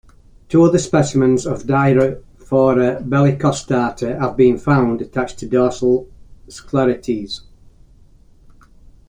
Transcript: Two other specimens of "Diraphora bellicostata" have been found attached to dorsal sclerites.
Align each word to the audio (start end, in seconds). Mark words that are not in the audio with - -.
Two 0.49 0.63
other 0.63 0.79
specimens 0.79 1.45
of 1.45 1.65
"Diraphora 1.67 3.03
bellicostata" 3.07 4.19
have 4.19 4.35
been 4.35 4.57
found 4.57 4.99
attached 4.99 5.37
to 5.37 5.47
dorsal 5.47 6.09
sclerites. 6.47 7.41